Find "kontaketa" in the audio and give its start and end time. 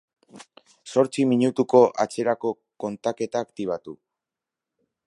2.87-3.47